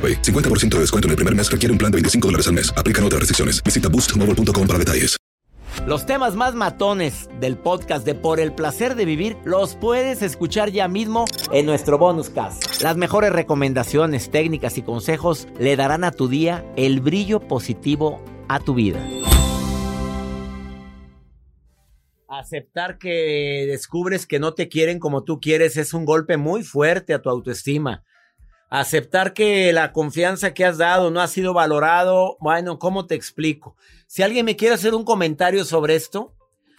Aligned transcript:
AroPay. 0.00 0.22
50% 0.22 0.76
de 0.76 0.80
descuento 0.80 1.08
en 1.08 1.10
el 1.10 1.16
primer 1.16 1.34
mes 1.34 1.50
requiere 1.50 1.70
un 1.70 1.78
plan 1.78 1.92
de 1.92 1.96
25 1.96 2.28
dólares 2.28 2.46
al 2.48 2.54
mes. 2.54 2.72
Aplican 2.74 3.04
otras 3.04 3.20
restricciones. 3.20 3.62
Visita 3.62 3.90
boostmobile.com 3.90 4.66
para 4.66 4.78
detalles. 4.78 5.20
Los 5.86 6.04
temas 6.04 6.34
más 6.34 6.54
matones 6.54 7.30
del 7.40 7.56
podcast 7.56 8.04
de 8.04 8.14
Por 8.14 8.38
el 8.38 8.52
placer 8.52 8.96
de 8.96 9.06
vivir 9.06 9.36
los 9.44 9.76
puedes 9.76 10.20
escuchar 10.20 10.70
ya 10.70 10.88
mismo 10.88 11.24
en 11.52 11.64
nuestro 11.64 11.96
bonus 11.96 12.28
cast. 12.28 12.82
Las 12.82 12.96
mejores 12.96 13.32
recomendaciones, 13.32 14.30
técnicas 14.30 14.76
y 14.76 14.82
consejos 14.82 15.48
le 15.58 15.76
darán 15.76 16.04
a 16.04 16.10
tu 16.10 16.28
día 16.28 16.64
el 16.76 17.00
brillo 17.00 17.40
positivo 17.40 18.22
a 18.48 18.60
tu 18.60 18.74
vida. 18.74 19.00
Aceptar 22.28 22.98
que 22.98 23.66
descubres 23.66 24.26
que 24.26 24.38
no 24.38 24.52
te 24.54 24.68
quieren 24.68 24.98
como 24.98 25.24
tú 25.24 25.40
quieres 25.40 25.76
es 25.76 25.94
un 25.94 26.04
golpe 26.04 26.36
muy 26.36 26.62
fuerte 26.62 27.14
a 27.14 27.22
tu 27.22 27.30
autoestima 27.30 28.04
aceptar 28.70 29.34
que 29.34 29.72
la 29.72 29.92
confianza 29.92 30.54
que 30.54 30.64
has 30.64 30.78
dado 30.78 31.10
no 31.10 31.20
ha 31.20 31.26
sido 31.26 31.52
valorado, 31.52 32.36
bueno, 32.40 32.78
¿cómo 32.78 33.06
te 33.06 33.16
explico? 33.16 33.76
Si 34.06 34.22
alguien 34.22 34.46
me 34.46 34.56
quiere 34.56 34.76
hacer 34.76 34.94
un 34.94 35.04
comentario 35.04 35.64
sobre 35.64 35.96
esto, 35.96 36.32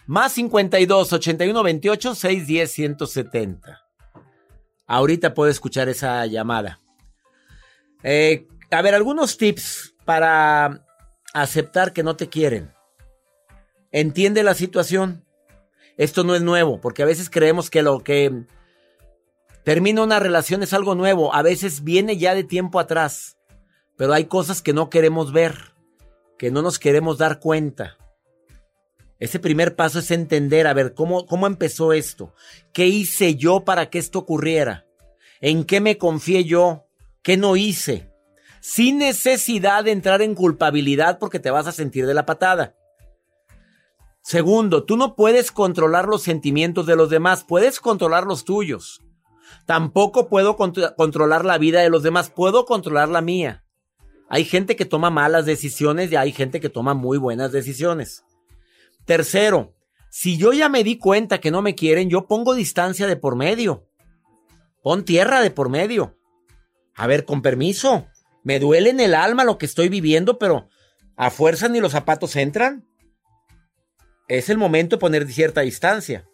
más 0.06 0.32
52 0.32 1.12
81 1.12 1.62
28 1.62 2.14
610 2.14 2.72
170. 2.72 3.82
Ahorita 4.86 5.34
puedo 5.34 5.50
escuchar 5.50 5.88
esa 5.88 6.26
llamada. 6.26 6.80
Eh, 8.02 8.48
a 8.70 8.82
ver, 8.82 8.94
algunos 8.94 9.36
tips 9.36 9.94
para 10.04 10.84
aceptar 11.34 11.92
que 11.92 12.02
no 12.02 12.16
te 12.16 12.28
quieren. 12.28 12.72
Entiende 13.90 14.42
la 14.42 14.54
situación. 14.54 15.24
Esto 15.98 16.24
no 16.24 16.34
es 16.34 16.42
nuevo, 16.42 16.80
porque 16.80 17.02
a 17.02 17.06
veces 17.06 17.28
creemos 17.30 17.70
que 17.70 17.82
lo 17.82 18.00
que 18.00 18.46
Termina 19.64 20.02
una 20.02 20.18
relación 20.18 20.62
es 20.62 20.72
algo 20.72 20.94
nuevo, 20.94 21.34
a 21.34 21.42
veces 21.42 21.84
viene 21.84 22.16
ya 22.16 22.34
de 22.34 22.42
tiempo 22.42 22.80
atrás, 22.80 23.38
pero 23.96 24.12
hay 24.12 24.24
cosas 24.24 24.60
que 24.60 24.72
no 24.72 24.90
queremos 24.90 25.32
ver, 25.32 25.74
que 26.36 26.50
no 26.50 26.62
nos 26.62 26.80
queremos 26.80 27.18
dar 27.18 27.38
cuenta. 27.38 27.96
Ese 29.20 29.38
primer 29.38 29.76
paso 29.76 30.00
es 30.00 30.10
entender, 30.10 30.66
a 30.66 30.74
ver, 30.74 30.94
¿cómo, 30.94 31.26
cómo 31.26 31.46
empezó 31.46 31.92
esto? 31.92 32.34
¿Qué 32.72 32.88
hice 32.88 33.36
yo 33.36 33.60
para 33.60 33.88
que 33.88 34.00
esto 34.00 34.18
ocurriera? 34.18 34.84
¿En 35.40 35.62
qué 35.62 35.80
me 35.80 35.96
confié 35.96 36.42
yo? 36.42 36.88
¿Qué 37.22 37.36
no 37.36 37.54
hice? 37.54 38.10
Sin 38.60 38.98
necesidad 38.98 39.84
de 39.84 39.92
entrar 39.92 40.22
en 40.22 40.34
culpabilidad 40.34 41.20
porque 41.20 41.38
te 41.38 41.52
vas 41.52 41.68
a 41.68 41.72
sentir 41.72 42.06
de 42.06 42.14
la 42.14 42.26
patada. 42.26 42.74
Segundo, 44.22 44.82
tú 44.82 44.96
no 44.96 45.14
puedes 45.14 45.52
controlar 45.52 46.06
los 46.06 46.22
sentimientos 46.22 46.86
de 46.86 46.96
los 46.96 47.08
demás, 47.08 47.44
puedes 47.44 47.78
controlar 47.78 48.24
los 48.24 48.44
tuyos. 48.44 49.02
Tampoco 49.66 50.28
puedo 50.28 50.56
controlar 50.56 51.44
la 51.44 51.58
vida 51.58 51.80
de 51.80 51.90
los 51.90 52.02
demás, 52.02 52.30
puedo 52.30 52.64
controlar 52.64 53.08
la 53.08 53.20
mía. 53.20 53.64
Hay 54.28 54.44
gente 54.44 54.76
que 54.76 54.84
toma 54.84 55.10
malas 55.10 55.44
decisiones 55.44 56.10
y 56.10 56.16
hay 56.16 56.32
gente 56.32 56.60
que 56.60 56.68
toma 56.68 56.94
muy 56.94 57.18
buenas 57.18 57.52
decisiones. 57.52 58.24
Tercero, 59.04 59.74
si 60.10 60.38
yo 60.38 60.52
ya 60.52 60.68
me 60.68 60.84
di 60.84 60.98
cuenta 60.98 61.40
que 61.40 61.50
no 61.50 61.62
me 61.62 61.74
quieren, 61.74 62.08
yo 62.08 62.26
pongo 62.26 62.54
distancia 62.54 63.06
de 63.06 63.16
por 63.16 63.36
medio. 63.36 63.88
Pon 64.82 65.04
tierra 65.04 65.40
de 65.40 65.50
por 65.50 65.68
medio. 65.68 66.18
A 66.94 67.06
ver, 67.06 67.24
con 67.24 67.42
permiso. 67.42 68.06
Me 68.42 68.58
duele 68.58 68.90
en 68.90 69.00
el 69.00 69.14
alma 69.14 69.44
lo 69.44 69.58
que 69.58 69.66
estoy 69.66 69.88
viviendo, 69.88 70.38
pero 70.38 70.68
a 71.16 71.30
fuerza 71.30 71.68
ni 71.68 71.80
los 71.80 71.92
zapatos 71.92 72.36
entran. 72.36 72.86
Es 74.28 74.48
el 74.48 74.58
momento 74.58 74.96
de 74.96 75.00
poner 75.00 75.30
cierta 75.30 75.60
distancia. 75.60 76.28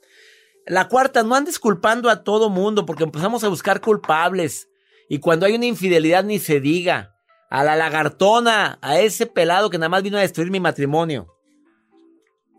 La 0.69 0.89
cuarta, 0.89 1.23
no 1.23 1.35
andes 1.35 1.59
culpando 1.59 2.11
a 2.11 2.23
todo 2.23 2.51
mundo 2.51 2.85
porque 2.85 3.05
empezamos 3.05 3.43
a 3.43 3.49
buscar 3.49 3.81
culpables. 3.81 4.69
Y 5.09 5.19
cuando 5.19 5.47
hay 5.47 5.55
una 5.55 5.65
infidelidad 5.65 6.25
ni 6.25 6.39
se 6.39 6.61
diga. 6.61 7.15
A 7.51 7.65
la 7.65 7.75
lagartona, 7.75 8.79
a 8.83 9.01
ese 9.01 9.25
pelado 9.25 9.71
que 9.71 9.79
nada 9.79 9.89
más 9.89 10.03
vino 10.03 10.19
a 10.19 10.21
destruir 10.21 10.51
mi 10.51 10.61
matrimonio. 10.61 11.35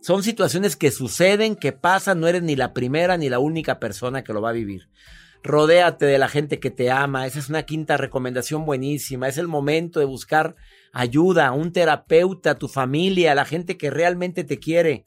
Son 0.02 0.24
situaciones 0.24 0.76
que 0.76 0.90
suceden, 0.90 1.56
que 1.56 1.72
pasan, 1.72 2.20
no 2.20 2.28
eres 2.28 2.42
ni 2.42 2.56
la 2.56 2.74
primera 2.74 3.16
ni 3.16 3.30
la 3.30 3.38
única 3.38 3.80
persona 3.80 4.24
que 4.24 4.34
lo 4.34 4.42
va 4.42 4.50
a 4.50 4.54
vivir. 4.54 4.90
Rodéate 5.44 6.06
de 6.06 6.18
la 6.18 6.28
gente 6.28 6.60
que 6.60 6.72
te 6.72 6.90
ama, 6.90 7.28
esa 7.28 7.38
es 7.38 7.50
una 7.50 7.64
quinta 7.64 7.98
recomendación 7.98 8.66
buenísima, 8.66 9.28
es 9.28 9.38
el 9.38 9.48
momento 9.48 10.00
de 10.00 10.06
buscar 10.06 10.56
ayuda, 10.92 11.52
un 11.52 11.72
terapeuta, 11.72 12.56
tu 12.56 12.68
familia, 12.68 13.36
la 13.36 13.46
gente 13.46 13.78
que 13.78 13.92
realmente 13.92 14.44
te 14.44 14.58
quiere. 14.58 15.06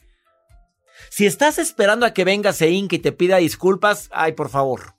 Si 1.11 1.27
estás 1.27 1.59
esperando 1.59 2.07
a 2.07 2.15
que 2.15 2.25
venga 2.25 2.51
ese 2.51 2.71
y 2.71 2.87
te 2.87 3.13
pida 3.13 3.37
disculpas, 3.37 4.09
ay, 4.13 4.33
por 4.33 4.49
favor. 4.49 4.95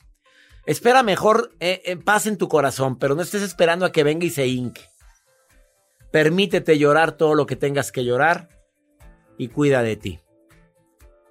Espera 0.65 1.03
mejor 1.03 1.51
eh, 1.59 1.81
en 1.85 2.01
paz 2.01 2.25
en 2.25 2.37
tu 2.37 2.47
corazón, 2.47 2.97
pero 2.97 3.15
no 3.15 3.21
estés 3.21 3.41
esperando 3.41 3.85
a 3.85 3.91
que 3.91 4.03
venga 4.03 4.25
y 4.25 4.29
se 4.29 4.47
inque. 4.47 4.81
Permítete 6.11 6.77
llorar 6.77 7.13
todo 7.13 7.35
lo 7.35 7.45
que 7.45 7.55
tengas 7.55 7.91
que 7.91 8.05
llorar 8.05 8.49
y 9.37 9.47
cuida 9.49 9.81
de 9.81 9.97
ti. 9.97 10.19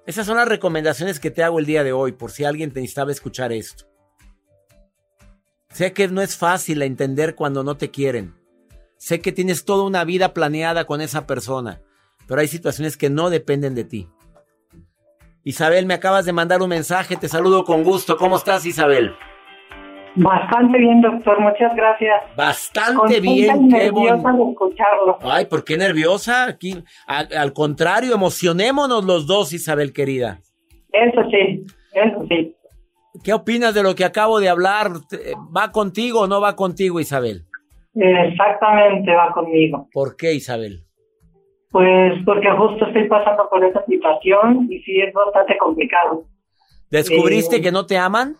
Esas 0.05 0.25
son 0.25 0.37
las 0.37 0.47
recomendaciones 0.47 1.19
que 1.19 1.31
te 1.31 1.43
hago 1.43 1.59
el 1.59 1.65
día 1.65 1.83
de 1.83 1.93
hoy, 1.93 2.11
por 2.11 2.31
si 2.31 2.43
alguien 2.43 2.71
te 2.71 2.81
necesitaba 2.81 3.11
escuchar 3.11 3.53
esto. 3.53 3.85
Sé 5.71 5.93
que 5.93 6.07
no 6.09 6.21
es 6.21 6.35
fácil 6.35 6.81
entender 6.81 7.35
cuando 7.35 7.63
no 7.63 7.77
te 7.77 7.89
quieren. 7.89 8.35
Sé 8.97 9.21
que 9.21 9.31
tienes 9.31 9.65
toda 9.65 9.85
una 9.85 10.03
vida 10.03 10.33
planeada 10.33 10.85
con 10.85 11.01
esa 11.01 11.25
persona, 11.25 11.81
pero 12.27 12.41
hay 12.41 12.47
situaciones 12.47 12.97
que 12.97 13.09
no 13.09 13.29
dependen 13.29 13.73
de 13.73 13.85
ti. 13.85 14.09
Isabel, 15.45 15.85
me 15.85 15.93
acabas 15.93 16.25
de 16.25 16.31
mandar 16.31 16.61
un 16.61 16.69
mensaje, 16.69 17.17
te 17.17 17.27
saludo 17.27 17.65
con 17.65 17.83
gusto. 17.83 18.15
¿Cómo 18.15 18.37
estás, 18.37 18.65
Isabel? 18.65 19.13
Bastante 20.15 20.77
bien, 20.77 21.01
doctor, 21.01 21.39
muchas 21.41 21.75
gracias. 21.75 22.13
Bastante 22.37 23.19
bien, 23.19 23.67
qué 23.67 23.91
nerviosa 23.91 24.31
de 24.31 24.43
escucharlo. 24.51 25.17
Ay, 25.21 25.45
¿por 25.45 25.65
qué 25.65 25.75
nerviosa? 25.75 26.45
Aquí, 26.45 26.81
al 27.07 27.51
contrario, 27.51 28.13
emocionémonos 28.13 29.03
los 29.03 29.27
dos, 29.27 29.51
Isabel 29.53 29.91
querida. 29.91 30.39
Eso 30.91 31.21
sí, 31.29 31.65
eso 31.93 32.25
sí. 32.29 32.55
¿Qué 33.23 33.33
opinas 33.33 33.73
de 33.73 33.83
lo 33.83 33.95
que 33.95 34.05
acabo 34.05 34.39
de 34.39 34.49
hablar? 34.49 34.91
¿Va 35.55 35.71
contigo 35.71 36.21
o 36.21 36.27
no 36.27 36.39
va 36.39 36.55
contigo, 36.55 36.99
Isabel? 36.99 37.43
Exactamente, 37.95 39.13
va 39.13 39.31
conmigo. 39.33 39.89
¿Por 39.91 40.15
qué, 40.15 40.33
Isabel? 40.33 40.82
Pues 41.73 42.13
porque 42.23 42.51
justo 42.51 42.85
estoy 42.85 43.07
pasando 43.07 43.49
por 43.49 43.65
esa 43.65 43.83
situación 43.85 44.67
y 44.69 44.79
sí 44.83 45.01
es 45.01 45.11
bastante 45.11 45.57
complicado. 45.57 46.23
¿Descubriste 46.91 47.55
eh, 47.55 47.61
que 47.63 47.71
no 47.71 47.87
te 47.87 47.97
aman? 47.97 48.35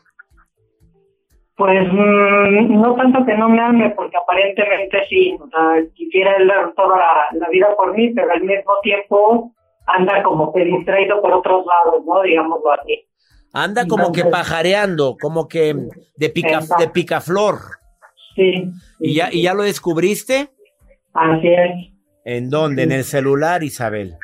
Pues 1.56 1.91
mm, 1.91 2.80
no 2.80 2.94
tanto 2.94 3.25
que 3.25 3.35
no 3.35 3.50
me 3.50 3.59
ame, 3.59 3.89
porque 3.95 4.18
aparentemente 4.18 5.00
sí, 5.09 5.35
o 5.41 5.50
sea, 5.50 5.83
quisiera 5.95 6.35
él 6.38 6.47
dar 6.47 6.75
toda 6.75 6.95
la, 6.95 7.50
vida 7.50 7.75
por 7.75 7.97
mí, 7.97 8.12
pero 8.13 8.31
al 8.31 8.44
mismo 8.44 8.74
tiempo 8.83 9.51
anda 9.88 10.21
como 10.21 10.53
que 10.53 10.65
distraído 10.65 11.19
por 11.19 11.33
otros 11.33 11.65
lados, 11.65 12.06
¿no? 12.06 12.21
Digámoslo 12.21 12.71
así. 12.74 13.07
Anda 13.51 13.88
como 13.88 14.12
que 14.12 14.25
pajareando, 14.25 15.18
como 15.19 15.47
que 15.47 15.74
de, 16.18 16.29
pica, 16.29 16.59
de 16.77 16.88
picaflor. 16.88 17.57
Sí, 18.36 18.69
¿Y, 19.00 19.15
ya, 19.15 19.29
¿Y 19.31 19.41
ya 19.41 19.56
lo 19.56 19.63
descubriste? 19.63 20.50
Así 21.15 21.47
es. 21.47 21.92
¿En 22.25 22.49
dónde? 22.49 22.83
¿En 22.83 22.91
el 22.91 23.03
celular, 23.03 23.63
Isabel? 23.63 24.15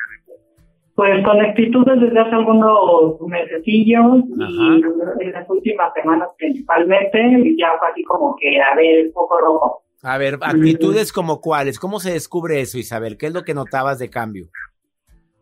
Pues 0.94 1.24
con 1.24 1.40
actitudes 1.40 2.00
desde 2.00 2.20
hace 2.20 2.34
algunos 2.34 3.20
mesecillos 3.22 4.24
y 4.38 5.24
en 5.24 5.32
las 5.32 5.48
últimas 5.48 5.92
semanas 5.94 6.28
principalmente, 6.36 7.18
ya 7.58 7.68
fue 7.78 7.88
así 7.88 8.02
como 8.04 8.36
que 8.36 8.60
a 8.60 8.74
ver 8.76 9.06
un 9.06 9.12
poco 9.12 9.40
rojo. 9.40 9.82
A 10.02 10.18
ver, 10.18 10.38
actitudes 10.42 11.12
como 11.12 11.40
cuáles, 11.40 11.78
¿cómo 11.78 12.00
se 12.00 12.12
descubre 12.12 12.60
eso, 12.60 12.78
Isabel? 12.78 13.16
¿Qué 13.16 13.26
es 13.26 13.32
lo 13.32 13.44
que 13.44 13.54
notabas 13.54 13.98
de 13.98 14.10
cambio? 14.10 14.48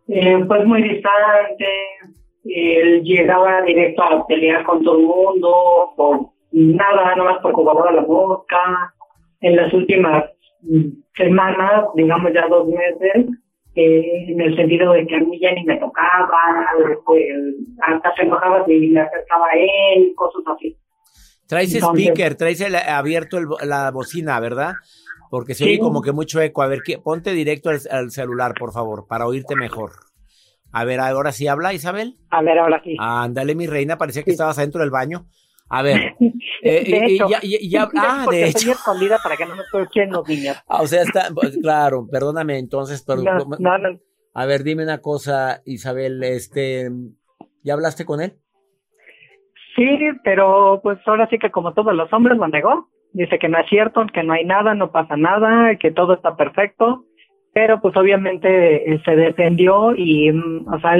Eh, 0.08 0.44
pues 0.46 0.64
muy 0.64 0.82
distante, 0.82 1.66
él 2.44 3.02
llegaba 3.02 3.62
directo 3.62 4.02
a 4.02 4.26
pelear 4.26 4.64
con 4.64 4.82
todo 4.82 4.96
el 4.98 5.04
mundo, 5.04 5.92
por 5.96 6.20
nada, 6.52 7.14
nada 7.16 7.32
más 7.32 7.42
por 7.42 7.52
jugar 7.52 7.88
a 7.88 7.92
la 7.92 8.02
boca. 8.02 8.94
En 9.40 9.54
las 9.54 9.72
últimas 9.72 10.24
semanas, 11.16 11.84
digamos 11.94 12.32
ya 12.32 12.46
dos 12.48 12.68
meses, 12.68 13.26
eh, 13.74 14.32
en 14.32 14.40
el 14.40 14.56
sentido 14.56 14.92
de 14.92 15.06
que 15.06 15.16
a 15.16 15.20
mí 15.20 15.38
ya 15.40 15.52
ni 15.52 15.64
me 15.64 15.76
tocaba, 15.76 16.36
pues, 17.04 17.24
hasta 17.86 18.14
se 18.14 18.22
enojaba 18.22 18.64
si 18.66 18.88
le 18.88 19.00
acercaba 19.00 19.46
a 19.46 19.56
él, 19.56 20.12
cosas 20.16 20.42
así. 20.54 20.76
Traes 21.46 21.74
speaker, 21.74 22.34
traes 22.34 22.62
abierto 22.88 23.38
la 23.64 23.90
bocina, 23.90 24.38
¿verdad? 24.40 24.74
Porque 25.30 25.54
se 25.54 25.64
oye 25.64 25.78
como 25.78 26.02
que 26.02 26.12
mucho 26.12 26.40
eco. 26.40 26.62
A 26.62 26.66
ver, 26.66 26.80
ponte 27.02 27.32
directo 27.32 27.70
al, 27.70 28.10
celular, 28.10 28.52
por 28.58 28.72
favor, 28.72 29.06
para 29.08 29.26
oírte 29.26 29.56
mejor. 29.56 29.92
A 30.72 30.84
ver, 30.84 31.00
ahora 31.00 31.32
sí 31.32 31.46
habla, 31.46 31.72
Isabel. 31.72 32.16
A 32.30 32.42
ver, 32.42 32.58
ahora 32.58 32.82
sí. 32.84 32.96
Ándale, 32.98 33.54
mi 33.54 33.66
reina, 33.66 33.96
parecía 33.96 34.22
que 34.22 34.30
estabas 34.30 34.58
adentro 34.58 34.80
del 34.82 34.90
baño. 34.90 35.26
A 35.68 35.82
ver. 35.82 36.14
Eh, 36.60 37.16
ya, 37.16 37.40
ya, 37.42 37.88
ah, 37.96 38.26
de 38.28 38.48
hecho. 38.48 38.72
escondida 38.72 39.18
para 39.22 39.36
que 39.36 39.46
no 39.46 40.24
niños. 40.26 40.56
Ah, 40.66 40.82
o 40.82 40.88
sea, 40.88 41.02
está, 41.02 41.28
pues, 41.32 41.56
claro, 41.62 42.08
perdóname, 42.10 42.58
entonces, 42.58 43.04
pero, 43.06 43.22
no, 43.22 43.78
no, 43.78 44.00
A 44.34 44.44
ver, 44.44 44.64
dime 44.64 44.82
una 44.82 44.98
cosa, 44.98 45.62
Isabel, 45.64 46.20
este, 46.24 46.90
¿ya 47.62 47.74
hablaste 47.74 48.04
con 48.04 48.20
él? 48.20 48.38
Sí, 49.76 49.86
pero 50.24 50.80
pues 50.82 50.98
ahora 51.06 51.28
sí 51.30 51.38
que 51.38 51.52
como 51.52 51.72
todos 51.72 51.94
los 51.94 52.12
hombres 52.12 52.36
lo 52.36 52.48
negó. 52.48 52.88
Dice 53.12 53.38
que 53.38 53.48
no 53.48 53.58
es 53.58 53.68
cierto, 53.68 54.04
que 54.12 54.24
no 54.24 54.32
hay 54.32 54.44
nada, 54.44 54.74
no 54.74 54.90
pasa 54.90 55.16
nada, 55.16 55.76
que 55.76 55.92
todo 55.92 56.14
está 56.14 56.34
perfecto. 56.36 57.04
Pero 57.54 57.80
pues 57.80 57.96
obviamente 57.96 58.92
eh, 58.92 59.00
se 59.04 59.14
defendió 59.14 59.94
y, 59.94 60.32
mm, 60.32 60.66
o 60.74 60.80
sea, 60.80 60.96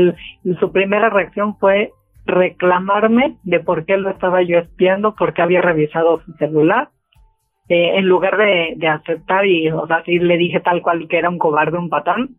su 0.60 0.70
primera 0.70 1.10
reacción 1.10 1.58
fue 1.58 1.92
reclamarme 2.28 3.38
de 3.42 3.60
por 3.60 3.84
qué 3.84 3.96
lo 3.96 4.10
estaba 4.10 4.42
yo 4.42 4.58
espiando, 4.58 5.14
por 5.14 5.32
qué 5.32 5.42
había 5.42 5.62
revisado 5.62 6.20
su 6.20 6.32
celular. 6.34 6.90
Eh, 7.68 7.98
en 7.98 8.06
lugar 8.06 8.36
de, 8.36 8.88
aceptar 8.88 9.44
y, 9.44 9.70
o 9.70 9.86
sea, 9.86 10.02
sí 10.04 10.18
le 10.18 10.38
dije 10.38 10.60
tal 10.60 10.80
cual 10.80 11.06
que 11.08 11.18
era 11.18 11.28
un 11.28 11.38
cobarde, 11.38 11.76
un 11.76 11.90
patán, 11.90 12.36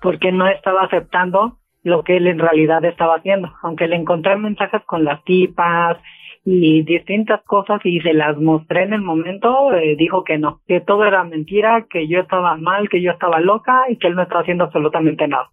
porque 0.00 0.32
no 0.32 0.46
estaba 0.46 0.82
aceptando 0.84 1.58
lo 1.82 2.02
que 2.02 2.16
él 2.16 2.26
en 2.26 2.38
realidad 2.38 2.84
estaba 2.84 3.16
haciendo. 3.16 3.52
Aunque 3.62 3.88
le 3.88 3.96
encontré 3.96 4.36
mensajes 4.36 4.82
con 4.84 5.04
las 5.04 5.22
tipas 5.24 5.98
y 6.44 6.82
distintas 6.82 7.42
cosas 7.44 7.80
y 7.84 8.00
se 8.00 8.14
las 8.14 8.38
mostré 8.38 8.84
en 8.84 8.94
el 8.94 9.02
momento, 9.02 9.74
eh, 9.74 9.96
dijo 9.96 10.24
que 10.24 10.38
no, 10.38 10.60
que 10.66 10.80
todo 10.80 11.04
era 11.04 11.24
mentira, 11.24 11.86
que 11.90 12.08
yo 12.08 12.20
estaba 12.20 12.56
mal, 12.56 12.88
que 12.88 13.02
yo 13.02 13.10
estaba 13.10 13.40
loca 13.40 13.84
y 13.88 13.96
que 13.96 14.06
él 14.06 14.14
no 14.14 14.22
estaba 14.22 14.42
haciendo 14.42 14.64
absolutamente 14.64 15.28
nada. 15.28 15.50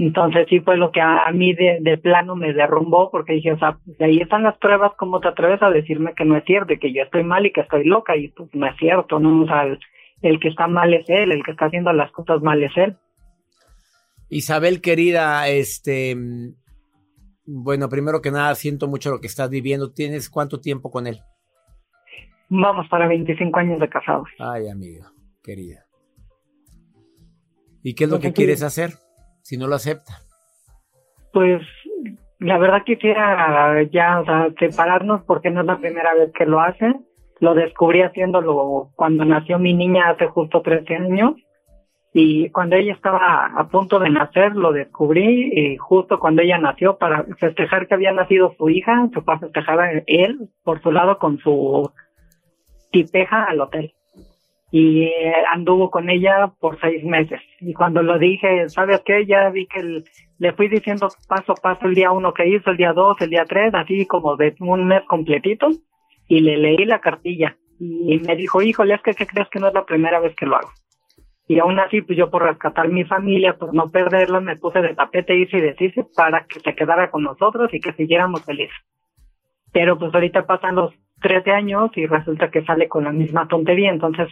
Entonces 0.00 0.46
sí 0.48 0.60
fue 0.60 0.78
lo 0.78 0.92
que 0.92 1.00
a, 1.02 1.30
mí 1.30 1.52
de, 1.52 1.98
plano 1.98 2.34
me 2.34 2.54
derrumbó 2.54 3.10
porque 3.10 3.34
dije, 3.34 3.52
o 3.52 3.58
sea, 3.58 3.78
pues 3.84 4.00
ahí 4.00 4.16
están 4.16 4.44
las 4.44 4.56
pruebas, 4.56 4.92
¿cómo 4.96 5.20
te 5.20 5.28
atreves 5.28 5.62
a 5.62 5.68
decirme 5.68 6.14
que 6.14 6.24
no 6.24 6.38
es 6.38 6.44
cierto, 6.46 6.72
que 6.80 6.94
yo 6.94 7.02
estoy 7.02 7.22
mal 7.22 7.44
y 7.44 7.52
que 7.52 7.60
estoy 7.60 7.84
loca? 7.84 8.16
Y 8.16 8.28
pues 8.28 8.48
no 8.54 8.66
es 8.66 8.74
cierto, 8.78 9.18
¿no? 9.18 9.42
O 9.42 9.46
sea, 9.46 9.64
el, 10.22 10.40
que 10.40 10.48
está 10.48 10.68
mal 10.68 10.94
es 10.94 11.04
él, 11.10 11.32
el 11.32 11.44
que 11.44 11.50
está 11.50 11.66
haciendo 11.66 11.92
las 11.92 12.10
cosas 12.12 12.40
mal 12.40 12.62
es 12.62 12.74
él. 12.76 12.96
Isabel 14.30 14.80
querida, 14.80 15.46
este, 15.48 16.16
bueno, 17.44 17.90
primero 17.90 18.22
que 18.22 18.30
nada 18.30 18.54
siento 18.54 18.88
mucho 18.88 19.10
lo 19.10 19.20
que 19.20 19.26
estás 19.26 19.50
viviendo. 19.50 19.92
¿Tienes 19.92 20.30
cuánto 20.30 20.60
tiempo 20.60 20.90
con 20.90 21.08
él? 21.08 21.18
Vamos 22.48 22.88
para 22.88 23.06
25 23.06 23.58
años 23.58 23.78
de 23.78 23.88
casados. 23.90 24.30
Ay, 24.38 24.66
amiga, 24.70 25.12
querida. 25.42 25.84
¿Y 27.82 27.94
qué 27.94 28.04
es 28.04 28.10
lo 28.10 28.18
que 28.18 28.32
quieres 28.32 28.62
hacer? 28.62 28.92
Si 29.50 29.56
no 29.56 29.66
lo 29.66 29.74
acepta? 29.74 30.12
Pues 31.32 31.60
la 32.38 32.56
verdad 32.56 32.84
quisiera 32.86 33.82
ya, 33.90 34.20
o 34.20 34.24
sea, 34.24 34.48
separarnos 34.60 35.22
porque 35.24 35.50
no 35.50 35.62
es 35.62 35.66
la 35.66 35.78
primera 35.78 36.14
vez 36.14 36.30
que 36.32 36.46
lo 36.46 36.60
hace. 36.60 36.94
Lo 37.40 37.54
descubrí 37.54 38.02
haciéndolo 38.02 38.90
cuando 38.94 39.24
nació 39.24 39.58
mi 39.58 39.74
niña 39.74 40.10
hace 40.10 40.28
justo 40.28 40.62
13 40.62 40.94
años. 40.94 41.32
Y 42.12 42.50
cuando 42.50 42.76
ella 42.76 42.92
estaba 42.92 43.46
a 43.46 43.68
punto 43.68 43.98
de 43.98 44.10
nacer, 44.10 44.54
lo 44.54 44.72
descubrí 44.72 45.50
y 45.52 45.76
justo 45.78 46.20
cuando 46.20 46.42
ella 46.42 46.58
nació 46.58 46.96
para 46.96 47.24
festejar 47.38 47.88
que 47.88 47.94
había 47.94 48.12
nacido 48.12 48.54
su 48.56 48.68
hija, 48.68 49.08
se 49.12 49.20
fue 49.20 49.34
a 49.34 49.38
festejar 49.38 50.04
él 50.06 50.48
por 50.62 50.80
su 50.80 50.92
lado 50.92 51.18
con 51.18 51.38
su 51.38 51.90
tipeja 52.92 53.44
al 53.44 53.60
hotel 53.60 53.94
y 54.70 55.02
eh, 55.02 55.34
anduvo 55.52 55.90
con 55.90 56.10
ella 56.10 56.52
por 56.60 56.78
seis 56.80 57.02
meses. 57.04 57.40
Y 57.60 57.74
cuando 57.74 58.02
lo 58.02 58.18
dije, 58.18 58.68
¿sabes 58.68 59.02
qué? 59.04 59.26
Ya 59.26 59.48
vi 59.50 59.66
que 59.66 60.04
le 60.38 60.52
fui 60.52 60.68
diciendo 60.68 61.08
paso 61.28 61.52
a 61.52 61.54
paso 61.56 61.86
el 61.86 61.94
día 61.94 62.12
uno 62.12 62.32
que 62.32 62.48
hizo, 62.48 62.70
el 62.70 62.76
día 62.76 62.92
dos, 62.92 63.16
el 63.20 63.30
día 63.30 63.44
tres, 63.44 63.74
así 63.74 64.06
como 64.06 64.36
de 64.36 64.54
un 64.60 64.86
mes 64.86 65.02
completito, 65.08 65.68
y 66.28 66.40
le 66.40 66.56
leí 66.56 66.84
la 66.84 67.00
cartilla. 67.00 67.56
Y 67.80 68.18
me 68.18 68.36
dijo, 68.36 68.62
híjole, 68.62 68.94
es 68.94 69.02
que 69.02 69.14
¿qué 69.14 69.26
crees 69.26 69.48
que 69.48 69.58
no 69.58 69.68
es 69.68 69.74
la 69.74 69.86
primera 69.86 70.20
vez 70.20 70.36
que 70.36 70.46
lo 70.46 70.56
hago? 70.56 70.70
Y 71.48 71.58
aún 71.58 71.80
así, 71.80 72.02
pues 72.02 72.16
yo 72.16 72.30
por 72.30 72.44
rescatar 72.44 72.88
mi 72.88 73.04
familia, 73.04 73.56
por 73.58 73.74
no 73.74 73.88
perderla, 73.88 74.38
me 74.38 74.56
puse 74.56 74.80
de 74.82 74.94
tapete, 74.94 75.36
hice 75.36 75.58
y 75.58 75.62
deshice 75.62 76.06
para 76.14 76.44
que 76.44 76.60
se 76.60 76.76
quedara 76.76 77.10
con 77.10 77.24
nosotros 77.24 77.74
y 77.74 77.80
que 77.80 77.92
siguiéramos 77.94 78.44
felices. 78.44 78.76
Pero 79.72 79.98
pues 79.98 80.14
ahorita 80.14 80.46
pasan 80.46 80.76
los 80.76 80.94
13 81.22 81.50
años 81.50 81.90
y 81.96 82.06
resulta 82.06 82.50
que 82.50 82.64
sale 82.64 82.88
con 82.88 83.02
la 83.02 83.12
misma 83.12 83.48
tontería, 83.48 83.90
entonces 83.90 84.28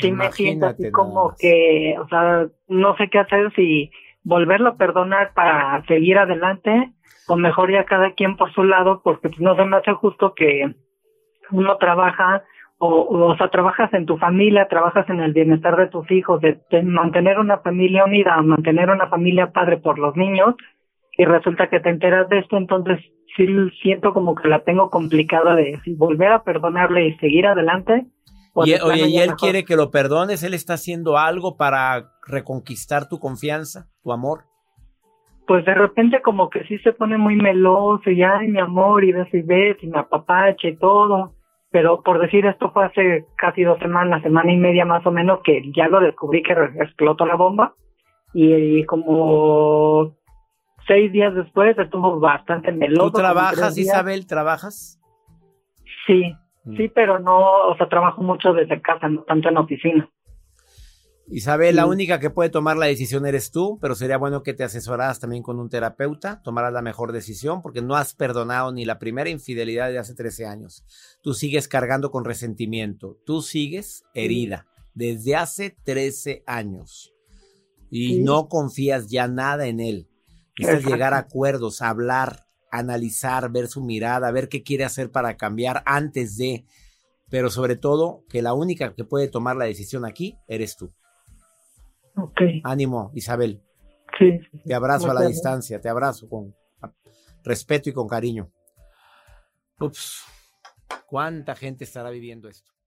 sí 0.00 0.12
me 0.12 0.32
siento 0.32 0.66
así 0.66 0.90
como 0.90 1.34
que, 1.38 1.96
o 1.98 2.08
sea, 2.08 2.46
no 2.68 2.96
sé 2.96 3.08
qué 3.08 3.18
hacer 3.18 3.52
si 3.54 3.90
volverlo 4.22 4.70
a 4.70 4.76
perdonar 4.76 5.32
para 5.34 5.82
seguir 5.86 6.18
adelante 6.18 6.92
o 7.28 7.36
mejor 7.36 7.72
ya 7.72 7.84
cada 7.84 8.12
quien 8.12 8.36
por 8.36 8.52
su 8.52 8.64
lado 8.64 9.00
porque 9.02 9.28
pues, 9.28 9.40
no 9.40 9.56
se 9.56 9.64
me 9.64 9.76
hace 9.76 9.92
justo 9.92 10.34
que 10.34 10.74
uno 11.50 11.76
trabaja 11.78 12.42
o, 12.78 13.28
o 13.28 13.36
sea, 13.36 13.48
trabajas 13.48 13.92
en 13.92 14.06
tu 14.06 14.16
familia, 14.16 14.66
trabajas 14.68 15.08
en 15.10 15.20
el 15.20 15.34
bienestar 15.34 15.76
de 15.76 15.88
tus 15.88 16.10
hijos, 16.10 16.40
de, 16.40 16.58
mantener 16.82 17.38
una 17.38 17.58
familia 17.58 18.04
unida, 18.04 18.40
mantener 18.40 18.88
una 18.88 19.08
familia 19.08 19.52
padre 19.52 19.76
por 19.76 19.98
los 19.98 20.16
niños 20.16 20.54
y 21.12 21.24
resulta 21.26 21.68
que 21.68 21.80
te 21.80 21.90
enteras 21.90 22.28
de 22.30 22.38
esto, 22.38 22.56
entonces 22.56 22.98
sí 23.36 23.46
siento 23.82 24.14
como 24.14 24.34
que 24.34 24.48
la 24.48 24.60
tengo 24.60 24.88
complicada 24.88 25.54
de 25.54 25.78
volver 25.96 26.32
a 26.32 26.42
perdonarle 26.42 27.08
y 27.08 27.16
seguir 27.18 27.46
adelante 27.46 28.06
y, 28.56 28.74
oye, 28.74 29.08
¿y 29.08 29.18
él 29.18 29.34
quiere 29.34 29.64
que 29.64 29.76
lo 29.76 29.90
perdones? 29.90 30.42
¿Él 30.42 30.54
está 30.54 30.74
haciendo 30.74 31.18
algo 31.18 31.56
para 31.56 32.12
reconquistar 32.26 33.08
tu 33.08 33.18
confianza, 33.18 33.88
tu 34.02 34.12
amor? 34.12 34.44
Pues 35.46 35.64
de 35.64 35.74
repente 35.74 36.22
como 36.22 36.48
que 36.48 36.64
sí 36.64 36.78
se 36.78 36.92
pone 36.92 37.18
muy 37.18 37.36
meloso 37.36 38.08
y 38.10 38.22
ay 38.22 38.48
mi 38.48 38.60
amor 38.60 39.02
y 39.04 39.12
ves 39.12 39.32
y 39.32 39.42
ves 39.42 39.76
y 39.82 39.88
me 39.88 39.98
apapache 39.98 40.68
y 40.68 40.76
todo. 40.76 41.34
Pero 41.70 42.02
por 42.02 42.20
decir 42.20 42.46
esto 42.46 42.70
fue 42.72 42.86
hace 42.86 43.26
casi 43.36 43.62
dos 43.62 43.78
semanas, 43.78 44.22
semana 44.22 44.52
y 44.52 44.56
media 44.56 44.84
más 44.84 45.06
o 45.06 45.10
menos 45.10 45.40
que 45.44 45.62
ya 45.74 45.88
lo 45.88 46.00
descubrí 46.00 46.42
que 46.42 46.52
explotó 46.52 47.26
la 47.26 47.36
bomba 47.36 47.74
y, 48.32 48.84
como 48.86 50.14
seis 50.86 51.12
días 51.12 51.34
después 51.34 51.76
estuvo 51.78 52.18
bastante 52.20 52.72
meloso. 52.72 53.10
¿Tú 53.10 53.18
trabajas, 53.18 53.76
Isabel? 53.78 54.26
¿Trabajas? 54.26 55.00
Sí. 56.06 56.34
Sí, 56.76 56.88
pero 56.94 57.18
no, 57.18 57.68
o 57.68 57.76
sea, 57.76 57.88
trabajo 57.88 58.22
mucho 58.22 58.52
desde 58.52 58.80
casa, 58.82 59.08
no 59.08 59.22
tanto 59.22 59.48
en 59.48 59.56
oficina. 59.56 60.10
Isabel, 61.32 61.76
la 61.76 61.86
única 61.86 62.18
que 62.18 62.28
puede 62.28 62.50
tomar 62.50 62.76
la 62.76 62.86
decisión 62.86 63.24
eres 63.24 63.52
tú, 63.52 63.78
pero 63.80 63.94
sería 63.94 64.18
bueno 64.18 64.42
que 64.42 64.52
te 64.52 64.64
asesoraras 64.64 65.20
también 65.20 65.44
con 65.44 65.60
un 65.60 65.68
terapeuta, 65.68 66.42
tomaras 66.42 66.72
la 66.72 66.82
mejor 66.82 67.12
decisión, 67.12 67.62
porque 67.62 67.82
no 67.82 67.94
has 67.94 68.14
perdonado 68.14 68.72
ni 68.72 68.84
la 68.84 68.98
primera 68.98 69.30
infidelidad 69.30 69.90
de 69.90 69.98
hace 69.98 70.16
13 70.16 70.46
años. 70.46 70.84
Tú 71.22 71.32
sigues 71.32 71.68
cargando 71.68 72.10
con 72.10 72.24
resentimiento, 72.24 73.16
tú 73.24 73.42
sigues 73.42 74.02
herida 74.12 74.66
desde 74.94 75.36
hace 75.36 75.76
13 75.84 76.42
años 76.46 77.14
y 77.90 78.20
no 78.22 78.48
confías 78.48 79.08
ya 79.08 79.28
nada 79.28 79.68
en 79.68 79.78
él. 79.78 80.08
Necesitas 80.58 80.92
llegar 80.92 81.14
a 81.14 81.18
acuerdos, 81.18 81.80
hablar, 81.80 82.44
analizar, 82.70 83.50
ver 83.50 83.68
su 83.68 83.82
mirada, 83.82 84.30
ver 84.30 84.48
qué 84.48 84.62
quiere 84.62 84.84
hacer 84.84 85.10
para 85.10 85.36
cambiar 85.36 85.82
antes 85.86 86.36
de, 86.36 86.64
pero 87.28 87.50
sobre 87.50 87.76
todo 87.76 88.24
que 88.28 88.42
la 88.42 88.54
única 88.54 88.94
que 88.94 89.04
puede 89.04 89.28
tomar 89.28 89.56
la 89.56 89.64
decisión 89.64 90.04
aquí 90.04 90.36
eres 90.46 90.76
tú. 90.76 90.92
Ok. 92.16 92.40
Ánimo, 92.64 93.10
Isabel. 93.14 93.62
Sí. 94.18 94.38
Te 94.64 94.74
abrazo 94.74 95.10
a 95.10 95.14
la 95.14 95.22
distancia, 95.22 95.80
te 95.80 95.88
abrazo 95.88 96.28
con 96.28 96.54
respeto 97.42 97.88
y 97.88 97.92
con 97.92 98.08
cariño. 98.08 98.50
Ups, 99.80 100.24
¿cuánta 101.06 101.54
gente 101.54 101.84
estará 101.84 102.10
viviendo 102.10 102.48
esto? 102.48 102.70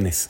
Bendiciones. 0.00 0.29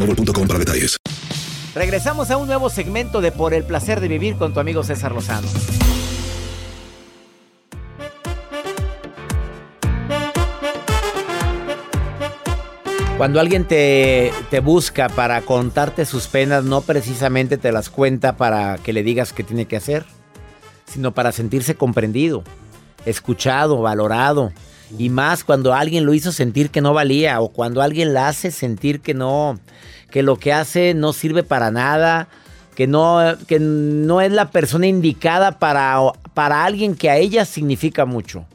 para 0.47 0.59
detalles. 0.59 0.97
Regresamos 1.75 2.31
a 2.31 2.37
un 2.37 2.47
nuevo 2.47 2.69
segmento 2.69 3.21
de 3.21 3.31
Por 3.31 3.53
el 3.53 3.63
placer 3.63 4.01
de 4.01 4.07
vivir 4.07 4.35
con 4.35 4.53
tu 4.53 4.59
amigo 4.59 4.83
César 4.83 5.13
Lozano. 5.13 5.47
Cuando 13.17 13.39
alguien 13.39 13.65
te, 13.65 14.33
te, 14.49 14.59
busca 14.61 15.07
para 15.07 15.41
contarte 15.43 16.05
sus 16.05 16.25
penas, 16.25 16.63
no 16.63 16.81
precisamente 16.81 17.57
te 17.57 17.71
las 17.71 17.91
cuenta 17.91 18.35
para 18.35 18.79
que 18.79 18.93
le 18.93 19.03
digas 19.03 19.31
qué 19.31 19.43
tiene 19.43 19.67
que 19.67 19.77
hacer, 19.77 20.05
sino 20.85 21.13
para 21.13 21.31
sentirse 21.31 21.75
comprendido, 21.75 22.43
escuchado, 23.05 23.79
valorado 23.79 24.51
y 24.97 25.09
más 25.09 25.43
cuando 25.43 25.73
alguien 25.73 26.05
lo 26.05 26.13
hizo 26.13 26.31
sentir 26.31 26.69
que 26.69 26.81
no 26.81 26.93
valía 26.93 27.41
o 27.41 27.49
cuando 27.49 27.81
alguien 27.81 28.13
la 28.13 28.27
hace 28.27 28.51
sentir 28.51 29.01
que 29.01 29.13
no, 29.13 29.59
que 30.09 30.23
lo 30.23 30.37
que 30.37 30.53
hace 30.53 30.93
no 30.93 31.13
sirve 31.13 31.43
para 31.43 31.71
nada, 31.71 32.27
que 32.75 32.87
no, 32.87 33.19
que 33.47 33.59
no 33.59 34.21
es 34.21 34.31
la 34.31 34.51
persona 34.51 34.87
indicada 34.87 35.59
para, 35.59 35.99
para 36.33 36.65
alguien 36.65 36.95
que 36.95 37.09
a 37.09 37.17
ella 37.17 37.45
significa 37.45 38.05
mucho. 38.05 38.45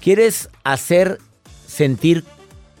¿Quieres 0.00 0.50
hacer 0.64 1.18
sentir 1.66 2.24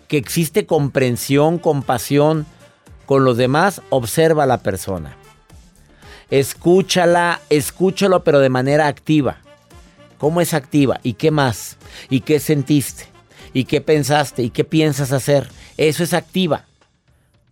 que 0.08 0.16
existe 0.16 0.66
comprensión, 0.66 1.58
compasión 1.58 2.46
con 3.04 3.24
los 3.24 3.36
demás? 3.36 3.82
Observa 3.90 4.44
a 4.44 4.46
la 4.46 4.58
persona. 4.58 5.16
Escúchala, 6.30 7.40
escúchalo 7.50 8.24
pero 8.24 8.40
de 8.40 8.48
manera 8.48 8.86
activa. 8.86 9.38
¿Cómo 10.18 10.40
es 10.40 10.54
activa? 10.54 10.98
¿Y 11.02 11.14
qué 11.14 11.30
más? 11.30 11.76
¿Y 12.10 12.20
qué 12.20 12.40
sentiste? 12.40 13.04
¿Y 13.52 13.64
qué 13.64 13.80
pensaste? 13.80 14.42
¿Y 14.42 14.50
qué 14.50 14.64
piensas 14.64 15.12
hacer? 15.12 15.48
Eso 15.76 16.02
es 16.02 16.12
activa. 16.14 16.66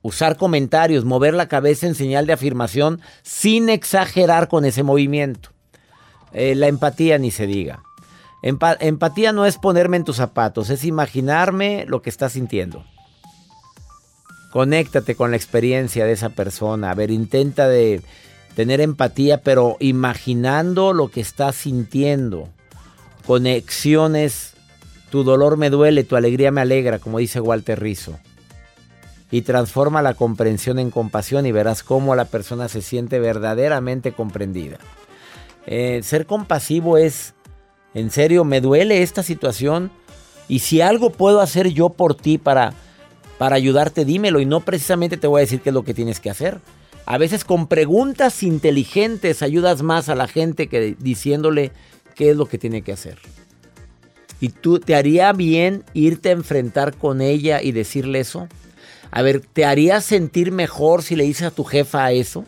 Usar 0.02 0.36
comentarios, 0.36 1.04
mover 1.04 1.32
la 1.34 1.48
cabeza 1.48 1.86
en 1.86 1.94
señal 1.94 2.26
de 2.26 2.34
afirmación 2.34 3.00
sin 3.22 3.70
exagerar 3.70 4.48
con 4.48 4.64
ese 4.64 4.82
movimiento. 4.82 5.50
Eh, 6.34 6.54
la 6.54 6.66
empatía 6.66 7.16
ni 7.18 7.30
se 7.30 7.46
diga. 7.46 7.82
empatía 8.42 9.32
no 9.32 9.46
es 9.46 9.56
ponerme 9.56 9.96
en 9.96 10.04
tus 10.04 10.16
zapatos, 10.16 10.68
es 10.68 10.84
imaginarme 10.84 11.86
lo 11.88 12.02
que 12.02 12.10
estás 12.10 12.32
sintiendo. 12.32 12.84
Conéctate 14.52 15.14
con 15.14 15.30
la 15.30 15.36
experiencia 15.36 16.04
de 16.04 16.12
esa 16.12 16.28
persona. 16.28 16.90
A 16.90 16.94
ver, 16.94 17.10
intenta 17.10 17.66
de 17.66 18.02
tener 18.54 18.80
empatía, 18.80 19.42
pero 19.42 19.76
imaginando 19.80 20.92
lo 20.92 21.10
que 21.10 21.20
estás 21.20 21.56
sintiendo. 21.56 22.50
Conexiones, 23.26 24.54
tu 25.10 25.24
dolor 25.24 25.56
me 25.56 25.70
duele, 25.70 26.04
tu 26.04 26.16
alegría 26.16 26.50
me 26.50 26.60
alegra, 26.60 26.98
como 26.98 27.18
dice 27.18 27.40
Walter 27.40 27.80
Rizzo. 27.80 28.18
Y 29.30 29.42
transforma 29.42 30.02
la 30.02 30.14
comprensión 30.14 30.78
en 30.78 30.90
compasión 30.90 31.46
y 31.46 31.52
verás 31.52 31.82
cómo 31.82 32.14
la 32.14 32.26
persona 32.26 32.68
se 32.68 32.82
siente 32.82 33.18
verdaderamente 33.18 34.12
comprendida. 34.12 34.78
Eh, 35.66 36.00
ser 36.02 36.26
compasivo 36.26 36.98
es, 36.98 37.34
en 37.94 38.10
serio, 38.10 38.44
me 38.44 38.60
duele 38.60 39.02
esta 39.02 39.22
situación 39.22 39.90
y 40.46 40.58
si 40.58 40.80
algo 40.80 41.10
puedo 41.10 41.40
hacer 41.40 41.68
yo 41.68 41.88
por 41.88 42.14
ti 42.14 42.36
para, 42.38 42.74
para 43.38 43.56
ayudarte, 43.56 44.04
dímelo 44.04 44.40
y 44.40 44.46
no 44.46 44.60
precisamente 44.60 45.16
te 45.16 45.26
voy 45.26 45.40
a 45.40 45.46
decir 45.46 45.60
qué 45.60 45.70
es 45.70 45.74
lo 45.74 45.84
que 45.84 45.94
tienes 45.94 46.20
que 46.20 46.30
hacer. 46.30 46.60
A 47.06 47.18
veces 47.18 47.44
con 47.44 47.66
preguntas 47.66 48.42
inteligentes 48.42 49.42
ayudas 49.42 49.82
más 49.82 50.08
a 50.08 50.14
la 50.14 50.26
gente 50.26 50.68
que 50.68 50.96
diciéndole 50.98 51.72
qué 52.14 52.30
es 52.30 52.36
lo 52.36 52.46
que 52.46 52.58
tiene 52.58 52.82
que 52.82 52.92
hacer. 52.92 53.18
¿Y 54.40 54.50
tú 54.50 54.78
te 54.78 54.94
haría 54.94 55.32
bien 55.32 55.84
irte 55.94 56.28
a 56.28 56.32
enfrentar 56.32 56.96
con 56.96 57.20
ella 57.20 57.62
y 57.62 57.72
decirle 57.72 58.20
eso? 58.20 58.48
A 59.10 59.22
ver, 59.22 59.40
¿te 59.40 59.64
haría 59.64 60.00
sentir 60.00 60.50
mejor 60.52 61.02
si 61.02 61.16
le 61.16 61.24
dices 61.24 61.46
a 61.46 61.50
tu 61.50 61.64
jefa 61.64 62.10
eso? 62.12 62.44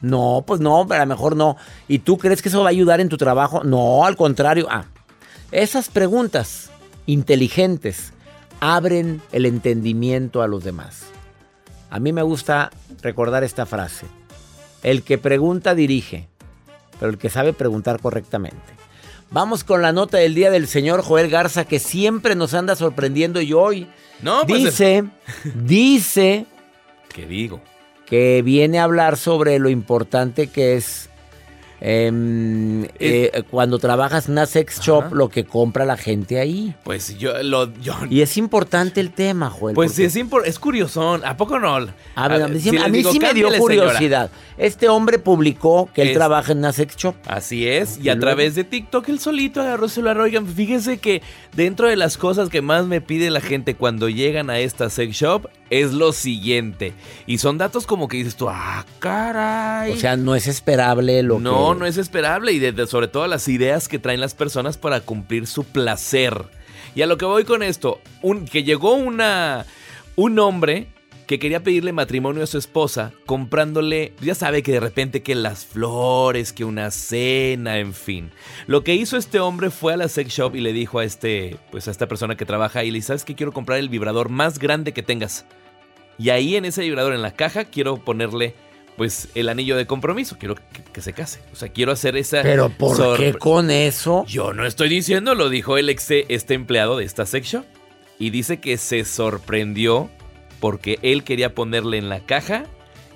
No, 0.00 0.44
pues 0.46 0.60
no, 0.60 0.82
a 0.82 0.98
lo 0.98 1.06
mejor 1.06 1.36
no. 1.36 1.56
¿Y 1.88 2.00
tú 2.00 2.18
crees 2.18 2.42
que 2.42 2.48
eso 2.48 2.60
va 2.60 2.66
a 2.66 2.70
ayudar 2.70 3.00
en 3.00 3.08
tu 3.08 3.16
trabajo? 3.16 3.64
No, 3.64 4.04
al 4.04 4.16
contrario. 4.16 4.66
Ah, 4.70 4.86
esas 5.52 5.88
preguntas 5.88 6.70
inteligentes 7.06 8.12
abren 8.60 9.22
el 9.32 9.46
entendimiento 9.46 10.42
a 10.42 10.48
los 10.48 10.64
demás. 10.64 11.04
A 11.90 12.00
mí 12.00 12.12
me 12.12 12.22
gusta 12.22 12.70
recordar 13.00 13.44
esta 13.44 13.66
frase. 13.66 14.06
El 14.82 15.02
que 15.02 15.18
pregunta 15.18 15.74
dirige, 15.74 16.28
pero 16.98 17.10
el 17.10 17.18
que 17.18 17.30
sabe 17.30 17.52
preguntar 17.52 18.00
correctamente. 18.00 18.56
Vamos 19.30 19.64
con 19.64 19.82
la 19.82 19.92
nota 19.92 20.18
del 20.18 20.34
día 20.34 20.50
del 20.50 20.68
señor 20.68 21.02
Joel 21.02 21.28
Garza 21.28 21.64
que 21.64 21.78
siempre 21.78 22.34
nos 22.34 22.54
anda 22.54 22.76
sorprendiendo 22.76 23.40
y 23.40 23.52
hoy 23.52 23.88
no, 24.22 24.46
pues 24.46 24.64
dice, 24.64 25.04
dice... 25.54 26.46
¿Qué 27.12 27.26
digo? 27.26 27.60
Que 28.06 28.42
viene 28.42 28.78
a 28.78 28.84
hablar 28.84 29.16
sobre 29.16 29.58
lo 29.58 29.68
importante 29.68 30.46
que 30.46 30.76
es 30.76 31.10
Em, 31.80 32.84
eh, 32.98 33.42
cuando 33.50 33.78
trabajas 33.78 34.26
en 34.26 34.32
una 34.32 34.46
sex 34.46 34.80
shop, 34.80 35.12
lo 35.12 35.28
que 35.28 35.44
compra 35.44 35.84
la 35.84 35.96
gente 35.96 36.38
ahí. 36.38 36.74
Pues 36.84 37.18
yo 37.18 37.42
lo. 37.42 37.70
y 38.08 38.22
es 38.22 38.36
importante 38.36 39.00
el 39.00 39.12
tema, 39.12 39.50
Joel. 39.50 39.74
Pues 39.74 39.98
es, 39.98 40.16
es 40.16 40.58
curiosón. 40.58 41.24
¿A 41.24 41.36
poco 41.36 41.58
no? 41.58 41.74
A, 42.14 42.28
ver, 42.28 42.42
a 42.42 42.48
mí, 42.48 42.60
sí 42.60 43.18
me 43.20 43.34
dio 43.34 43.48
curiosidad. 43.58 44.30
Este 44.56 44.88
hombre 44.88 45.18
publicó 45.18 45.90
que 45.92 46.02
él 46.02 46.12
trabaja 46.14 46.52
en 46.52 46.58
una 46.58 46.72
sex 46.72 46.96
shop. 46.96 47.14
Así 47.26 47.68
es. 47.68 47.98
Y, 48.02 48.08
a 48.08 48.18
través 48.18 48.54
de 48.54 48.64
TikTok, 48.64 49.08
él 49.08 49.20
solito 49.20 49.60
agarró 49.60 49.88
celular. 49.88 50.18
Oigan, 50.18 50.46
fíjense 50.46 50.98
que 50.98 51.22
dentro 51.54 51.88
de 51.88 51.96
las 51.96 52.16
cosas 52.16 52.48
que 52.48 52.62
más 52.62 52.86
me 52.86 53.00
pide 53.00 53.30
la 53.30 53.40
gente 53.40 53.74
cuando 53.74 54.08
llegan 54.08 54.48
a 54.48 54.58
esta 54.60 54.88
sex 54.88 55.14
shop 55.14 55.48
es 55.70 55.92
lo 55.92 56.12
siguiente. 56.12 56.92
Y 57.26 57.38
son 57.38 57.58
datos 57.58 57.86
como 57.86 58.08
que 58.08 58.18
dices 58.18 58.36
tú, 58.36 58.48
ah, 58.48 58.84
caray. 58.98 59.92
O 59.92 59.96
sea, 59.96 60.16
no 60.16 60.34
es 60.34 60.46
esperable 60.46 61.22
lo 61.22 61.38
no, 61.38 61.65
No, 61.66 61.74
no 61.74 61.86
es 61.86 61.96
esperable. 61.96 62.52
Y 62.52 62.58
de, 62.58 62.86
sobre 62.86 63.08
todo 63.08 63.26
las 63.26 63.48
ideas 63.48 63.88
que 63.88 63.98
traen 63.98 64.20
las 64.20 64.34
personas 64.34 64.78
para 64.78 65.00
cumplir 65.00 65.46
su 65.46 65.64
placer. 65.64 66.44
Y 66.94 67.02
a 67.02 67.06
lo 67.06 67.18
que 67.18 67.24
voy 67.24 67.44
con 67.44 67.62
esto, 67.62 68.00
un, 68.22 68.46
que 68.46 68.64
llegó 68.64 68.94
una, 68.94 69.66
un 70.14 70.38
hombre 70.38 70.88
que 71.26 71.38
quería 71.40 71.62
pedirle 71.62 71.92
matrimonio 71.92 72.44
a 72.44 72.46
su 72.46 72.56
esposa 72.56 73.12
comprándole, 73.26 74.12
ya 74.20 74.34
sabe 74.34 74.62
que 74.62 74.72
de 74.72 74.80
repente 74.80 75.22
que 75.22 75.34
las 75.34 75.66
flores, 75.66 76.52
que 76.52 76.64
una 76.64 76.90
cena, 76.92 77.78
en 77.78 77.94
fin. 77.94 78.30
Lo 78.68 78.84
que 78.84 78.94
hizo 78.94 79.16
este 79.16 79.40
hombre 79.40 79.70
fue 79.70 79.94
a 79.94 79.96
la 79.96 80.08
sex 80.08 80.32
shop 80.32 80.54
y 80.54 80.60
le 80.60 80.72
dijo 80.72 81.00
a 81.00 81.04
este, 81.04 81.56
pues 81.72 81.88
a 81.88 81.90
esta 81.90 82.06
persona 82.06 82.36
que 82.36 82.46
trabaja 82.46 82.78
ahí, 82.78 82.92
le 82.92 83.02
¿sabes 83.02 83.24
que 83.24 83.34
quiero 83.34 83.52
comprar 83.52 83.78
el 83.80 83.88
vibrador 83.88 84.28
más 84.28 84.58
grande 84.60 84.92
que 84.92 85.02
tengas? 85.02 85.44
Y 86.16 86.30
ahí 86.30 86.56
en 86.56 86.64
ese 86.64 86.82
vibrador 86.82 87.12
en 87.12 87.22
la 87.22 87.34
caja 87.34 87.64
quiero 87.64 87.96
ponerle 87.96 88.54
pues 88.96 89.28
el 89.34 89.48
anillo 89.48 89.76
de 89.76 89.86
compromiso, 89.86 90.36
quiero 90.38 90.54
que, 90.92 91.00
se 91.00 91.12
case. 91.12 91.40
O 91.52 91.56
sea, 91.56 91.68
quiero 91.68 91.92
hacer 91.92 92.16
esa 92.16 92.42
Pero 92.42 92.70
¿por 92.70 93.16
qué 93.16 93.34
con 93.34 93.70
eso? 93.70 94.24
Yo 94.26 94.52
no 94.52 94.66
estoy 94.66 94.88
diciendo, 94.88 95.34
lo 95.34 95.50
dijo 95.50 95.76
el 95.76 95.88
ex 95.90 96.10
este 96.10 96.54
empleado 96.54 96.96
de 96.96 97.04
esta 97.04 97.26
sex 97.26 97.48
shop 97.48 97.64
y 98.18 98.30
dice 98.30 98.58
que 98.58 98.78
se 98.78 99.04
sorprendió 99.04 100.08
porque 100.60 100.98
él 101.02 101.24
quería 101.24 101.54
ponerle 101.54 101.98
en 101.98 102.08
la 102.08 102.20
caja 102.20 102.64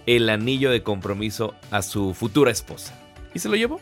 el 0.06 0.28
anillo 0.28 0.70
de 0.70 0.82
compromiso 0.82 1.54
a 1.70 1.82
su 1.82 2.14
futura 2.14 2.50
esposa. 2.50 2.98
¿Y 3.34 3.38
se 3.38 3.48
lo 3.48 3.56
llevó? 3.56 3.80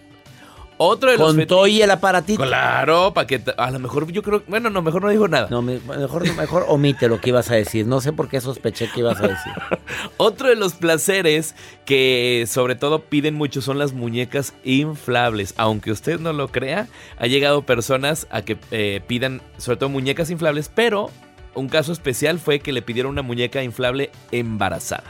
Otro 0.80 1.10
de 1.10 1.18
los 1.18 1.34
Con 1.34 1.46
todo 1.46 1.66
y 1.66 1.82
el 1.82 1.90
aparatito. 1.90 2.42
Claro, 2.44 3.12
para 3.12 3.26
que 3.26 3.42
a 3.56 3.70
lo 3.72 3.80
mejor 3.80 4.10
yo 4.12 4.22
creo, 4.22 4.44
bueno, 4.46 4.70
no, 4.70 4.80
mejor 4.80 5.02
no 5.02 5.08
digo 5.08 5.26
nada. 5.26 5.48
No, 5.50 5.60
me- 5.60 5.80
mejor, 5.80 6.32
mejor 6.36 6.66
omite 6.68 7.08
lo 7.08 7.20
que 7.20 7.30
ibas 7.30 7.50
a 7.50 7.56
decir. 7.56 7.84
No 7.86 8.00
sé 8.00 8.12
por 8.12 8.28
qué 8.28 8.40
sospeché 8.40 8.88
que 8.88 9.00
ibas 9.00 9.18
a 9.20 9.26
decir. 9.26 9.52
Otro 10.18 10.48
de 10.48 10.54
los 10.54 10.74
placeres 10.74 11.56
que 11.84 12.44
sobre 12.48 12.76
todo 12.76 13.00
piden 13.02 13.34
mucho 13.34 13.60
son 13.60 13.78
las 13.80 13.92
muñecas 13.92 14.54
inflables. 14.62 15.52
Aunque 15.56 15.90
usted 15.90 16.20
no 16.20 16.32
lo 16.32 16.48
crea, 16.48 16.86
ha 17.18 17.26
llegado 17.26 17.62
personas 17.62 18.28
a 18.30 18.42
que 18.42 18.56
eh, 18.70 19.00
pidan 19.06 19.42
sobre 19.56 19.78
todo 19.78 19.88
muñecas 19.88 20.30
inflables, 20.30 20.70
pero 20.72 21.10
un 21.54 21.68
caso 21.68 21.90
especial 21.90 22.38
fue 22.38 22.60
que 22.60 22.72
le 22.72 22.82
pidieron 22.82 23.10
una 23.10 23.22
muñeca 23.22 23.64
inflable 23.64 24.10
embarazada. 24.30 25.02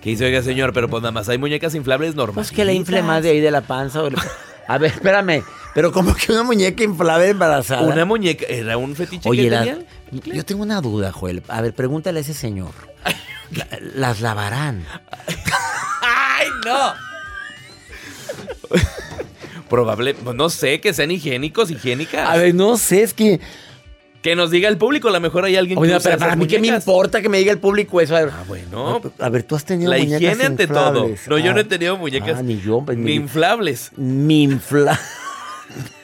Que 0.00 0.10
dice, 0.10 0.24
oiga 0.24 0.42
señor, 0.42 0.72
pero 0.72 0.88
pues 0.88 1.00
nada 1.02 1.12
más 1.12 1.28
hay 1.28 1.38
muñecas 1.38 1.74
inflables 1.76 2.14
normales. 2.16 2.48
Pues 2.48 2.56
que 2.56 2.64
le 2.64 2.74
infle 2.74 3.02
más 3.02 3.22
de 3.22 3.30
ahí 3.30 3.40
de 3.40 3.50
la 3.52 3.60
panza. 3.60 4.02
o 4.02 4.10
le- 4.10 4.16
A 4.68 4.78
ver, 4.78 4.92
espérame. 4.92 5.42
Pero 5.74 5.90
como 5.92 6.14
que 6.14 6.32
una 6.32 6.42
muñeca 6.42 6.82
inflable 6.84 7.30
embarazada. 7.30 7.82
Una 7.82 8.04
muñeca, 8.04 8.44
era 8.46 8.76
un 8.76 8.94
fetiche 8.94 9.28
Oye, 9.28 9.44
que 9.44 9.50
la- 9.50 9.64
tenía. 9.64 10.34
yo 10.34 10.44
tengo 10.44 10.62
una 10.62 10.80
duda, 10.80 11.12
Joel. 11.12 11.42
A 11.48 11.60
ver, 11.62 11.74
pregúntale 11.74 12.18
a 12.18 12.22
ese 12.22 12.34
señor. 12.34 12.72
La- 13.52 13.66
¿Las 13.94 14.20
lavarán? 14.20 14.84
¡Ay, 16.02 16.46
no! 16.64 16.92
Probable, 19.68 20.14
no 20.34 20.50
sé, 20.50 20.80
que 20.80 20.92
sean 20.92 21.10
higiénicos, 21.10 21.70
higiénicas. 21.70 22.28
A 22.28 22.36
ver, 22.36 22.54
no 22.54 22.76
sé, 22.76 23.02
es 23.02 23.14
que... 23.14 23.40
Que 24.22 24.36
nos 24.36 24.50
diga 24.52 24.68
el 24.68 24.78
público, 24.78 25.08
a 25.08 25.10
lo 25.10 25.20
mejor 25.20 25.44
hay 25.44 25.56
alguien 25.56 25.76
que 25.76 25.82
Oye, 25.82 25.96
usa 25.96 26.10
pero 26.10 26.18
para 26.20 26.36
mí 26.36 26.46
qué 26.46 26.60
me 26.60 26.68
importa 26.68 27.20
que 27.20 27.28
me 27.28 27.38
diga 27.38 27.50
el 27.52 27.58
público 27.58 28.00
eso. 28.00 28.14
A 28.16 28.20
ver, 28.20 28.30
Ah, 28.32 28.44
bueno. 28.46 29.00
a 29.18 29.28
ver, 29.28 29.42
tú 29.42 29.56
has 29.56 29.64
tenido 29.64 29.90
La 29.90 29.98
muñecas 29.98 30.22
higiene 30.22 30.44
ante 30.44 30.66
todo. 30.68 31.08
inflables. 31.08 31.28
No, 31.28 31.38
yo 31.38 31.52
no 31.52 31.58
he 31.58 31.62
Ah, 31.64 31.68
tenido 31.68 31.96
muñecas 31.96 32.38
Ah, 32.38 32.42
ni 32.42 32.60
yo. 32.60 32.82
pues, 32.86 32.96
ni 32.96 33.04
ni, 33.04 33.12
inflables. 33.14 33.90
ni 33.96 34.44
infla... 34.44 34.98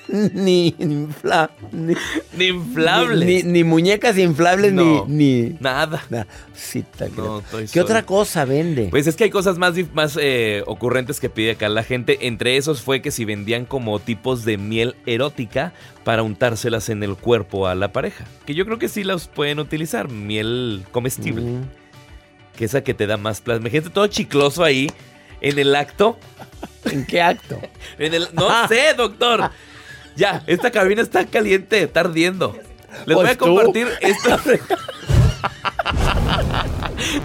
ni 0.34 0.74
infla... 0.78 1.50
Ni, 1.72 1.94
Ni 2.36 2.46
inflables. 2.46 3.26
Ni, 3.26 3.42
ni 3.42 3.64
muñecas 3.64 4.16
inflables, 4.18 4.72
No. 4.72 5.04
ni... 5.06 5.42
ni... 5.42 5.56
Nada. 5.60 6.02
Nah, 6.10 6.24
sí, 6.54 6.84
No, 7.16 7.42
¿Qué 7.50 7.66
solo. 7.68 7.84
otra 7.84 8.04
cosa 8.06 8.44
vende? 8.44 8.88
Pues 8.90 9.06
es 9.06 9.16
que 9.16 9.24
hay 9.24 9.30
cosas 9.30 9.58
más, 9.58 9.74
más 9.92 10.18
eh, 10.20 10.62
ocurrentes 10.66 11.20
que 11.20 11.28
pide 11.28 11.52
acá 11.52 11.68
la 11.68 11.82
gente. 11.82 12.26
Entre 12.26 12.56
esos 12.56 12.80
fue 12.80 13.02
que 13.02 13.10
si 13.10 13.24
vendían 13.24 13.64
como 13.66 13.98
tipos 13.98 14.44
de 14.44 14.56
miel 14.56 14.96
erótica 15.06 15.72
para 16.04 16.22
untárselas 16.22 16.88
en 16.88 17.02
el 17.02 17.16
cuerpo 17.16 17.66
a 17.66 17.74
la 17.74 17.92
pareja. 17.92 18.24
Que 18.46 18.54
yo 18.54 18.64
creo 18.64 18.78
que 18.78 18.88
sí 18.88 19.04
las 19.04 19.28
pueden 19.28 19.58
utilizar. 19.58 20.08
Miel 20.08 20.84
comestible. 20.90 21.42
Mm. 21.42 21.62
Que 22.56 22.64
esa 22.64 22.82
que 22.82 22.94
te 22.94 23.06
da 23.06 23.16
más 23.18 23.40
plasma. 23.40 23.68
Imagínate 23.68 23.90
todo 23.90 24.06
chicloso 24.06 24.64
ahí 24.64 24.90
en 25.40 25.58
el 25.58 25.74
acto. 25.76 26.18
¿En 26.90 27.04
qué 27.04 27.20
acto? 27.20 27.60
En 27.98 28.14
el, 28.14 28.28
no 28.32 28.66
sé, 28.68 28.94
doctor. 28.96 29.50
Ya, 30.18 30.42
esta 30.46 30.70
cabina 30.72 31.00
está 31.00 31.24
caliente, 31.26 31.82
está 31.84 32.00
ardiendo. 32.00 32.54
Les 33.06 33.14
voy 33.16 33.24
Pues 33.24 33.30
a 33.30 33.38
tú. 33.38 33.44
compartir 33.46 33.88
esto. 34.00 34.36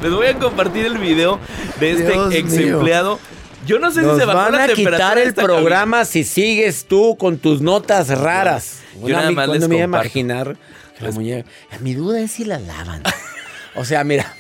Les 0.03 0.12
voy 0.12 0.27
a 0.27 0.38
compartir 0.38 0.85
el 0.85 0.97
video 1.00 1.39
de 1.79 1.91
este 1.91 2.12
Dios 2.12 2.33
ex 2.35 2.51
mío. 2.53 2.75
empleado. 2.77 3.19
Yo 3.65 3.79
no 3.79 3.91
sé 3.91 4.01
Nos 4.01 4.13
si 4.15 4.19
se 4.19 4.25
bajó 4.25 4.38
van 4.39 4.51
la 4.51 4.63
a 4.63 4.67
temperatura 4.67 4.97
quitar 4.97 5.17
el 5.17 5.29
esta 5.29 5.41
programa 5.43 6.05
si 6.05 6.23
sigues 6.23 6.85
tú 6.85 7.17
con 7.17 7.38
tus 7.38 7.62
notas 7.62 8.09
raras. 8.09 8.81
Yo 9.01 9.09
nada 9.15 9.31
más 9.31 9.47
¿cuándo 9.47 9.53
les 9.55 9.69
me 9.69 9.81
a 9.81 9.85
imaginar 9.85 10.55
que 10.97 11.05
la 11.05 11.12
muñeca? 11.12 11.50
Mi 11.79 11.93
duda 11.95 12.19
es 12.21 12.31
si 12.31 12.45
la 12.45 12.59
lavan. 12.59 13.01
o 13.75 13.85
sea, 13.85 14.03
mira. 14.03 14.35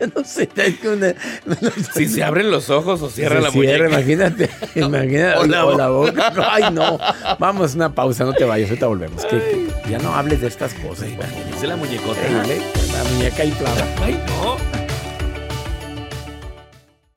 Yo 0.00 0.06
no 0.14 0.24
sé, 0.24 0.48
es 0.56 0.78
que 0.78 0.88
una- 0.88 1.14
no. 1.46 1.56
Si 1.94 2.06
se 2.08 2.22
abren 2.24 2.50
los 2.50 2.70
ojos 2.70 3.02
o 3.02 3.10
cierra 3.10 3.36
Se 3.36 3.42
la 3.42 3.50
cierra, 3.50 3.78
muñeca. 3.88 3.98
Imagínate, 4.00 4.50
imagínate. 4.80 5.38
O 5.38 5.46
la 5.46 5.64
o 5.66 5.76
la 5.76 5.88
boca. 5.88 6.32
Ay, 6.50 6.64
no. 6.72 6.98
Vamos, 7.38 7.74
una 7.74 7.94
pausa, 7.94 8.24
no 8.24 8.32
te 8.32 8.44
vayas, 8.44 8.68
ahorita 8.70 8.86
volvemos. 8.86 9.24
Que- 9.26 9.68
ya 9.90 9.98
no 9.98 10.14
hables 10.14 10.40
de 10.40 10.48
estas 10.48 10.72
cosas. 10.74 11.00
güey. 11.04 11.14
Imagínense 11.14 11.66
la 11.66 11.76
muñecota. 11.76 12.20
La 12.22 13.04
muñeca 13.10 13.44
inflada. 13.44 13.86
Ay, 14.02 14.18
no. 14.28 14.71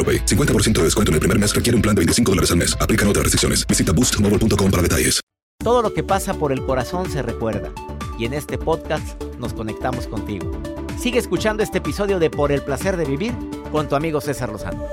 AroPay. 0.00 0.24
50% 0.24 0.78
de 0.78 0.84
descuento 0.84 1.10
en 1.10 1.14
el 1.14 1.20
primer 1.20 1.38
mes 1.38 1.54
requiere 1.54 1.76
un 1.76 1.82
plan 1.82 1.94
de 1.94 2.00
25 2.00 2.32
dólares 2.32 2.50
al 2.52 2.56
mes. 2.56 2.74
Aplican 2.80 3.06
otras 3.06 3.24
restricciones. 3.24 3.66
Visita 3.66 3.92
boostmobile.com 3.92 4.70
para 4.70 4.82
detalles. 4.82 5.20
Todo 5.62 5.82
lo 5.82 5.92
que 5.92 6.02
pasa 6.02 6.32
por 6.32 6.52
el 6.52 6.64
corazón 6.64 7.10
se 7.10 7.20
recuerda. 7.20 7.70
Y 8.18 8.24
en 8.24 8.32
este 8.32 8.56
podcast 8.56 9.22
nos 9.38 9.52
conectamos 9.52 10.06
contigo. 10.06 10.50
Sigue 10.98 11.18
escuchando 11.18 11.62
este 11.62 11.78
episodio 11.78 12.18
de 12.18 12.30
Por 12.30 12.50
el 12.50 12.62
placer 12.62 12.96
de 12.96 13.04
vivir 13.04 13.34
con 13.70 13.88
tu 13.88 13.94
amigo 13.94 14.22
César 14.22 14.48
Lozano. 14.50 14.86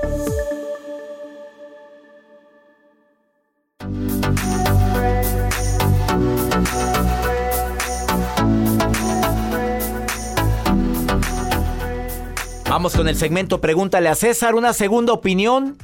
Vamos 12.77 12.95
con 12.95 13.07
el 13.07 13.15
segmento 13.15 13.59
Pregúntale 13.59 14.07
a 14.07 14.13
César. 14.13 14.53
Una 14.53 14.71
segunda 14.71 15.11
opinión 15.11 15.79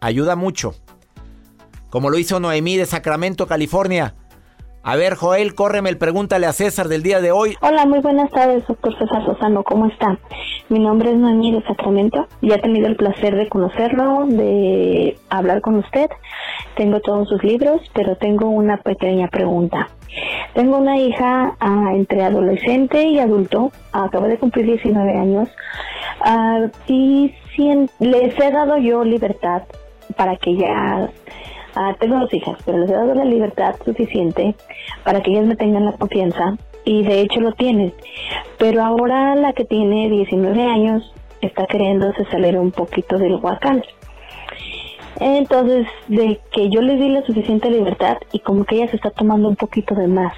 ayuda 0.00 0.34
mucho. 0.34 0.74
Como 1.88 2.10
lo 2.10 2.18
hizo 2.18 2.40
Noemí 2.40 2.76
de 2.76 2.84
Sacramento, 2.84 3.46
California. 3.46 4.16
A 4.84 4.96
ver, 4.96 5.14
Joel, 5.14 5.54
córreme 5.54 5.90
el 5.90 5.96
Pregúntale 5.96 6.44
a 6.46 6.52
César 6.52 6.88
del 6.88 7.04
día 7.04 7.20
de 7.20 7.30
hoy. 7.30 7.54
Hola, 7.60 7.86
muy 7.86 8.00
buenas 8.00 8.32
tardes, 8.32 8.66
doctor 8.66 8.98
César 8.98 9.22
Lozano. 9.22 9.62
¿Cómo 9.62 9.86
está? 9.86 10.18
Mi 10.70 10.80
nombre 10.80 11.12
es 11.12 11.18
Noemí 11.18 11.52
de 11.52 11.62
Sacramento. 11.62 12.26
Ya 12.40 12.56
he 12.56 12.60
tenido 12.60 12.88
el 12.88 12.96
placer 12.96 13.36
de 13.36 13.48
conocerlo, 13.48 14.26
de 14.26 15.16
hablar 15.30 15.60
con 15.60 15.76
usted. 15.76 16.10
Tengo 16.74 16.98
todos 16.98 17.28
sus 17.28 17.44
libros, 17.44 17.80
pero 17.94 18.16
tengo 18.16 18.48
una 18.48 18.76
pequeña 18.78 19.28
pregunta. 19.28 19.88
Tengo 20.54 20.78
una 20.78 20.98
hija 20.98 21.54
ah, 21.60 21.92
entre 21.94 22.24
adolescente 22.24 23.04
y 23.04 23.20
adulto. 23.20 23.70
Acaba 23.92 24.26
de 24.26 24.38
cumplir 24.38 24.66
19 24.66 25.16
años. 25.16 25.48
Ah, 26.22 26.66
y 26.88 27.32
si 27.54 27.70
les 28.00 28.36
he 28.36 28.50
dado 28.50 28.78
yo 28.78 29.04
libertad 29.04 29.62
para 30.16 30.36
que 30.36 30.50
ella 30.50 31.08
Ah, 31.74 31.94
tengo 31.98 32.18
dos 32.18 32.32
hijas, 32.34 32.58
pero 32.64 32.78
les 32.78 32.90
he 32.90 32.94
dado 32.94 33.14
la 33.14 33.24
libertad 33.24 33.74
suficiente 33.84 34.54
para 35.04 35.22
que 35.22 35.30
ellas 35.30 35.46
me 35.46 35.56
tengan 35.56 35.86
la 35.86 35.92
confianza 35.92 36.56
y 36.84 37.02
de 37.02 37.20
hecho 37.20 37.40
lo 37.40 37.52
tienen. 37.52 37.94
Pero 38.58 38.82
ahora 38.82 39.34
la 39.34 39.52
que 39.52 39.64
tiene 39.64 40.10
19 40.10 40.62
años 40.62 41.14
está 41.40 41.66
queriéndose 41.66 42.24
salir 42.26 42.58
un 42.58 42.72
poquito 42.72 43.18
del 43.18 43.36
huacal. 43.36 43.84
Entonces, 45.20 45.86
de 46.08 46.40
que 46.50 46.68
yo 46.68 46.80
les 46.80 46.98
di 46.98 47.08
la 47.08 47.22
suficiente 47.22 47.70
libertad 47.70 48.18
y 48.32 48.40
como 48.40 48.64
que 48.64 48.76
ella 48.76 48.88
se 48.88 48.96
está 48.96 49.10
tomando 49.10 49.48
un 49.48 49.56
poquito 49.56 49.94
de 49.94 50.08
más. 50.08 50.34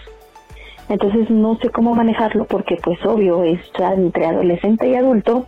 Entonces 0.88 1.30
no 1.30 1.56
sé 1.56 1.70
cómo 1.70 1.94
manejarlo 1.94 2.44
porque 2.44 2.76
pues 2.82 2.98
obvio 3.06 3.42
está 3.44 3.94
entre 3.94 4.26
adolescente 4.26 4.88
y 4.88 4.94
adulto 4.94 5.46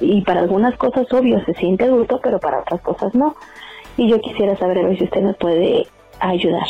y 0.00 0.20
para 0.20 0.40
algunas 0.40 0.76
cosas 0.76 1.10
obvio 1.12 1.42
se 1.46 1.54
siente 1.54 1.84
adulto, 1.84 2.20
pero 2.22 2.38
para 2.38 2.60
otras 2.60 2.82
cosas 2.82 3.14
no. 3.14 3.36
Y 3.96 4.08
yo 4.08 4.20
quisiera 4.20 4.56
saber 4.58 4.78
a 4.78 4.82
ver 4.82 4.98
si 4.98 5.04
usted 5.04 5.22
me 5.22 5.34
puede 5.34 5.86
ayudar. 6.20 6.66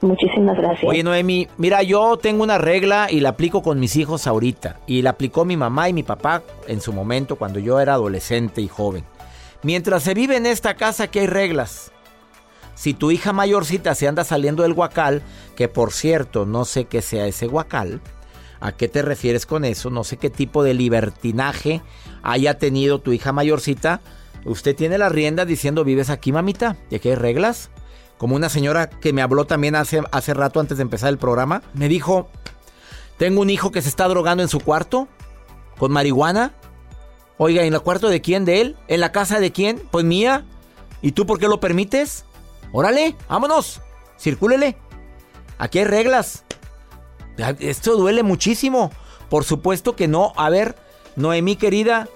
Muchísimas 0.00 0.56
gracias. 0.58 0.84
Oye, 0.84 1.02
Noemi, 1.02 1.48
mira, 1.56 1.82
yo 1.82 2.18
tengo 2.18 2.42
una 2.42 2.58
regla 2.58 3.06
y 3.10 3.20
la 3.20 3.30
aplico 3.30 3.62
con 3.62 3.80
mis 3.80 3.96
hijos 3.96 4.26
ahorita. 4.26 4.80
Y 4.86 5.02
la 5.02 5.10
aplicó 5.10 5.44
mi 5.44 5.56
mamá 5.56 5.88
y 5.88 5.92
mi 5.92 6.02
papá 6.02 6.42
en 6.68 6.80
su 6.80 6.92
momento 6.92 7.36
cuando 7.36 7.58
yo 7.58 7.80
era 7.80 7.94
adolescente 7.94 8.60
y 8.60 8.68
joven. 8.68 9.04
Mientras 9.62 10.02
se 10.02 10.12
vive 10.12 10.36
en 10.36 10.46
esta 10.46 10.74
casa, 10.74 11.04
aquí 11.04 11.20
hay 11.20 11.26
reglas. 11.26 11.90
Si 12.74 12.92
tu 12.92 13.10
hija 13.10 13.32
mayorcita 13.32 13.94
se 13.94 14.08
anda 14.08 14.24
saliendo 14.24 14.62
del 14.62 14.74
guacal, 14.74 15.22
que 15.56 15.68
por 15.68 15.92
cierto 15.92 16.44
no 16.44 16.64
sé 16.64 16.84
qué 16.84 17.00
sea 17.00 17.26
ese 17.26 17.46
guacal, 17.46 18.00
¿a 18.60 18.72
qué 18.72 18.88
te 18.88 19.00
refieres 19.00 19.46
con 19.46 19.64
eso? 19.64 19.90
No 19.90 20.04
sé 20.04 20.16
qué 20.16 20.28
tipo 20.28 20.62
de 20.62 20.74
libertinaje 20.74 21.80
haya 22.22 22.58
tenido 22.58 22.98
tu 22.98 23.12
hija 23.12 23.32
mayorcita. 23.32 24.00
Usted 24.44 24.76
tiene 24.76 24.98
la 24.98 25.08
rienda 25.08 25.44
diciendo, 25.44 25.84
¿vives 25.84 26.10
aquí, 26.10 26.32
mamita? 26.32 26.76
¿Y 26.90 26.96
aquí 26.96 27.08
hay 27.08 27.14
reglas? 27.14 27.70
Como 28.18 28.36
una 28.36 28.48
señora 28.48 28.88
que 28.88 29.12
me 29.12 29.22
habló 29.22 29.46
también 29.46 29.74
hace, 29.74 30.02
hace 30.12 30.34
rato 30.34 30.60
antes 30.60 30.78
de 30.78 30.82
empezar 30.82 31.08
el 31.08 31.18
programa, 31.18 31.62
me 31.72 31.88
dijo, 31.88 32.28
tengo 33.16 33.40
un 33.40 33.50
hijo 33.50 33.70
que 33.72 33.82
se 33.82 33.88
está 33.88 34.06
drogando 34.08 34.42
en 34.42 34.48
su 34.48 34.60
cuarto 34.60 35.08
con 35.78 35.92
marihuana. 35.92 36.52
Oiga, 37.38 37.64
¿en 37.64 37.74
el 37.74 37.80
cuarto 37.80 38.08
de 38.08 38.20
quién? 38.20 38.44
¿De 38.44 38.60
él? 38.60 38.76
¿En 38.88 39.00
la 39.00 39.12
casa 39.12 39.40
de 39.40 39.52
quién? 39.52 39.82
Pues 39.90 40.04
mía. 40.04 40.44
¿Y 41.02 41.12
tú 41.12 41.26
por 41.26 41.38
qué 41.38 41.48
lo 41.48 41.60
permites? 41.60 42.24
Órale, 42.72 43.16
vámonos. 43.28 43.80
Circúlele. 44.18 44.76
Aquí 45.58 45.80
hay 45.80 45.84
reglas. 45.84 46.44
Esto 47.58 47.96
duele 47.96 48.22
muchísimo. 48.22 48.90
Por 49.28 49.44
supuesto 49.44 49.96
que 49.96 50.08
no. 50.08 50.32
A 50.36 50.50
ver, 50.50 50.76
Noemí 51.16 51.56
querida, 51.56 52.08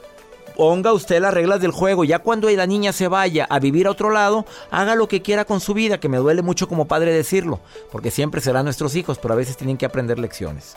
ponga 0.57 0.93
usted 0.93 1.21
las 1.21 1.35
reglas 1.35 1.61
del 1.61 1.71
juego. 1.71 2.05
Ya 2.05 2.19
cuando 2.19 2.49
la 2.51 2.67
niña 2.67 2.93
se 2.93 3.09
vaya 3.09 3.47
a 3.49 3.59
vivir 3.59 3.87
a 3.87 3.91
otro 3.91 4.11
lado, 4.11 4.47
haga 4.71 4.95
lo 4.95 5.09
que 5.09 5.23
quiera 5.23 5.45
con 5.45 5.61
su 5.61 5.75
vida, 5.75 6.01
que 6.01 6.09
me 6.09 6.19
duele 6.19 6.43
mucho 6.43 6.69
como 6.69 6.87
padre 6.89 7.13
decirlo, 7.13 7.61
porque 7.91 8.11
siempre 8.11 8.41
serán 8.41 8.65
nuestros 8.65 8.97
hijos, 8.97 9.19
pero 9.19 9.35
a 9.35 9.37
veces 9.37 9.57
tienen 9.57 9.77
que 9.77 9.87
aprender 9.87 10.19
lecciones. 10.19 10.77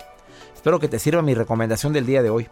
Espero 0.54 0.80
que 0.80 0.88
te 0.88 1.00
sirva 1.00 1.22
mi 1.22 1.34
recomendación 1.34 1.94
del 1.94 2.06
día 2.06 2.22
de 2.22 2.30
hoy. 2.30 2.48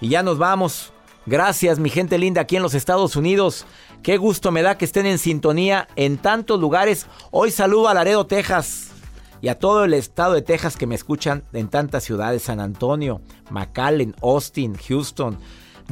Y 0.00 0.08
ya 0.08 0.22
nos 0.22 0.38
vamos. 0.38 0.92
Gracias, 1.26 1.78
mi 1.78 1.90
gente 1.90 2.18
linda 2.18 2.40
aquí 2.40 2.56
en 2.56 2.62
los 2.62 2.74
Estados 2.74 3.14
Unidos. 3.14 3.66
Qué 4.02 4.16
gusto 4.16 4.50
me 4.50 4.62
da 4.62 4.76
que 4.76 4.84
estén 4.84 5.06
en 5.06 5.18
sintonía 5.18 5.86
en 5.94 6.18
tantos 6.18 6.60
lugares. 6.60 7.06
Hoy 7.30 7.52
saludo 7.52 7.88
a 7.88 7.94
Laredo, 7.94 8.26
Texas. 8.26 8.88
Y 9.40 9.48
a 9.48 9.58
todo 9.58 9.84
el 9.84 9.94
estado 9.94 10.34
de 10.34 10.42
Texas 10.42 10.76
que 10.76 10.86
me 10.86 10.94
escuchan 10.94 11.42
en 11.52 11.68
tantas 11.68 12.04
ciudades, 12.04 12.42
San 12.42 12.60
Antonio, 12.60 13.20
McAllen, 13.50 14.14
Austin, 14.22 14.76
Houston. 14.76 15.38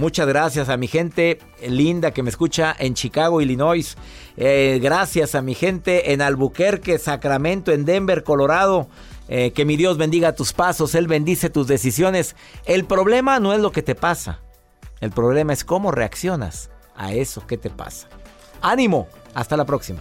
Muchas 0.01 0.27
gracias 0.27 0.71
a 0.71 0.79
mi 0.79 0.89
gente 0.89 1.39
linda 1.69 2.13
que 2.13 2.23
me 2.23 2.31
escucha 2.31 2.75
en 2.79 2.95
Chicago, 2.95 3.43
Illinois. 3.43 3.99
Eh, 4.39 4.81
gracias 4.83 5.35
a 5.35 5.43
mi 5.43 5.55
gente 5.55 6.15
en 6.15 6.23
Albuquerque, 6.23 6.99
Sacramento, 6.99 7.71
en 7.71 7.85
Denver, 7.85 8.25
Colorado. 8.25 8.89
Eh, 9.29 9.53
que 9.53 9.67
mi 9.67 9.77
Dios 9.77 9.99
bendiga 9.99 10.35
tus 10.35 10.55
pasos, 10.55 10.95
Él 10.95 11.07
bendice 11.07 11.51
tus 11.51 11.67
decisiones. 11.67 12.35
El 12.65 12.87
problema 12.87 13.41
no 13.41 13.53
es 13.53 13.61
lo 13.61 13.73
que 13.73 13.83
te 13.83 13.95
pasa. 13.95 14.41
El 15.03 15.11
problema 15.11 15.53
es 15.53 15.65
cómo 15.65 15.91
reaccionas 15.91 16.71
a 16.97 17.13
eso 17.13 17.47
que 17.47 17.59
te 17.59 17.69
pasa. 17.69 18.09
Ánimo, 18.63 19.07
hasta 19.35 19.55
la 19.59 19.67
próxima. 19.67 20.01